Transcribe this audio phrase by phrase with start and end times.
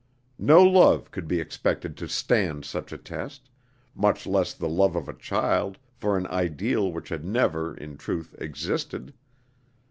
[0.39, 3.51] No love could be expected to stand such a test,
[3.93, 8.33] much less the love of a child for an ideal which had never, in truth,
[8.39, 9.13] existed.